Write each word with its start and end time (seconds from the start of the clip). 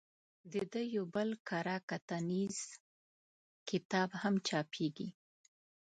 د 0.53 0.53
ده 0.71 0.81
یو 0.95 1.05
بل 1.15 1.29
کره 1.49 1.77
کتنیز 1.89 2.57
کتاب 3.69 4.09
هم 4.21 4.35
چاپېږي. 4.47 5.07